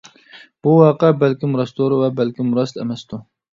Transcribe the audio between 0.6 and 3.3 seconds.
بۇ ۋەقە بەلكىم راستتۇ، ۋە بەلكىم راست ئەمەستۇ.